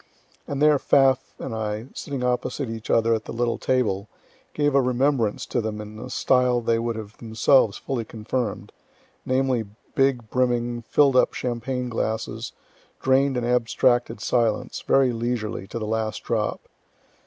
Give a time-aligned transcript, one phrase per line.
[0.47, 4.09] And there Pfaff and I, sitting opposite each other at the little table,
[4.55, 8.71] gave a remembrance to them in a style they would have themselves fully confirm'd,
[9.27, 12.51] namely, big, brimming, fill'd up champagne glasses,
[12.99, 16.61] drain'd in abstracted silence, very leisurely, to the last drop.